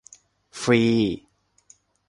[0.59, 0.81] ฟรี!